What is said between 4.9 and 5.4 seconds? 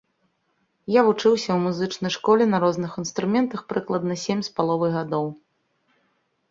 гадоў.